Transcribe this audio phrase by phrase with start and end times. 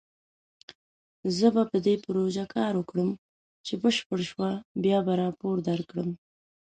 [1.37, 3.09] زه به په دې پروژه کار وکړم،
[3.65, 4.41] چې بشپړ شو
[4.83, 6.09] بیا به راپور درکړم